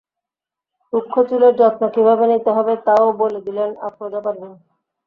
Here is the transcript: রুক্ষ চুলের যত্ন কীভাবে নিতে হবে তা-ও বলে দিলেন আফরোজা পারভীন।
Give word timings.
রুক্ষ 0.93 1.13
চুলের 1.29 1.53
যত্ন 1.55 1.81
কীভাবে 1.95 2.25
নিতে 2.31 2.51
হবে 2.57 2.73
তা-ও 2.85 3.07
বলে 3.21 3.39
দিলেন 3.47 3.69
আফরোজা 3.87 4.19
পারভীন। 4.25 4.53